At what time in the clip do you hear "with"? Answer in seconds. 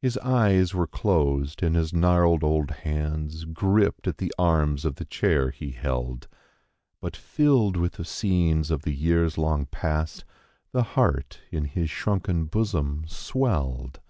7.76-7.92